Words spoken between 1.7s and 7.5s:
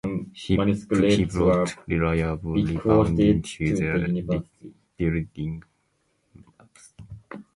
reliable rebounding to the rebuilding Mavs.